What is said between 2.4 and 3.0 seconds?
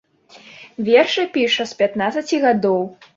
гадоў.